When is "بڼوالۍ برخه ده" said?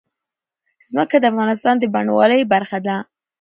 1.93-2.95